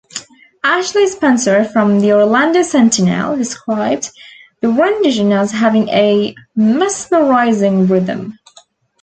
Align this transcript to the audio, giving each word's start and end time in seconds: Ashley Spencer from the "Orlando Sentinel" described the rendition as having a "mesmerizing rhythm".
Ashley 0.63 1.05
Spencer 1.05 1.63
from 1.63 1.99
the 1.99 2.13
"Orlando 2.13 2.63
Sentinel" 2.63 3.37
described 3.37 4.09
the 4.59 4.69
rendition 4.69 5.31
as 5.31 5.51
having 5.51 5.89
a 5.89 6.33
"mesmerizing 6.55 7.85
rhythm". 7.85 8.39